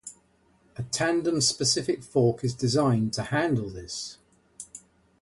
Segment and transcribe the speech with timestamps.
[0.77, 4.17] A tandem-specific fork is designed to handle this.